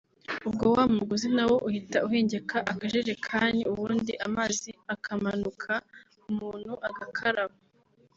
[0.47, 5.73] ubwo wa mugozi nawo uhita uhengeka akajerikani ubundi amazi akamanuka
[6.29, 7.55] umuntu agakaraba